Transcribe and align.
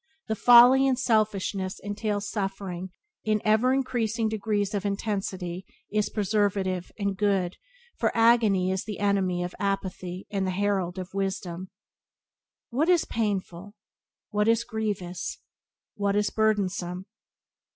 That 0.27 0.37
folly 0.39 0.87
and 0.87 0.97
selfishness 0.97 1.79
entail 1.79 2.21
suffering 2.21 2.89
in 3.23 3.39
ever 3.45 3.71
increasing 3.71 4.27
degrees 4.29 4.73
of 4.73 4.83
intensity 4.83 5.63
is 5.91 6.09
preservative 6.09 6.91
and 6.97 7.15
good, 7.15 7.55
for 7.99 8.11
agony 8.17 8.71
is 8.71 8.83
the 8.85 8.97
enemy 8.97 9.43
of 9.43 9.53
apathy 9.59 10.25
and 10.31 10.47
the 10.47 10.57
herald 10.57 10.97
of 10.97 11.13
wisdom. 11.13 11.69
What 12.71 12.89
is 12.89 13.05
painful? 13.05 13.75
What 14.31 14.47
is 14.47 14.63
grievous? 14.63 15.37
What 15.93 16.15
is 16.15 16.31
burdensome? 16.31 17.05